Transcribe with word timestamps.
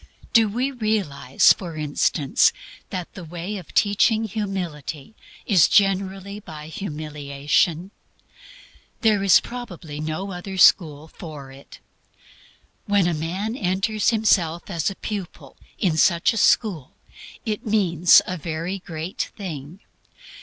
Do 0.33 0.49
we 0.49 0.71
realize, 0.71 1.53
for 1.53 1.75
instance, 1.77 2.51
that 2.89 3.13
the 3.13 3.23
way 3.23 3.57
of 3.57 3.71
teaching 3.75 4.23
humility 4.23 5.13
is 5.45 5.67
generally 5.67 6.39
by 6.39 6.69
humiliation? 6.69 7.91
There 9.01 9.21
is 9.21 9.39
probably 9.39 9.99
no 9.99 10.31
other 10.31 10.57
school 10.57 11.07
for 11.07 11.51
it. 11.51 11.77
When 12.87 13.05
a 13.05 13.13
man 13.13 13.55
enters 13.55 14.09
himself 14.09 14.71
as 14.71 14.89
a 14.89 14.95
pupil 14.95 15.55
in 15.77 15.97
such 15.97 16.33
a 16.33 16.37
school 16.37 16.95
it 17.45 17.67
means 17.67 18.23
a 18.25 18.37
very 18.37 18.79
great 18.79 19.29
thing. 19.37 19.81